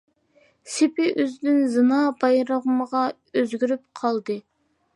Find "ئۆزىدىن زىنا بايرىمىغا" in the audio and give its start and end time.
1.23-3.05